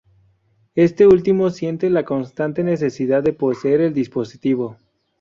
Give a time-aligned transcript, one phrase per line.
[0.73, 4.77] Este último siente la constante necesidad de poseer el dispositivo.